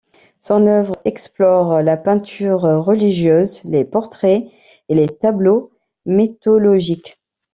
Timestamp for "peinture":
1.95-2.61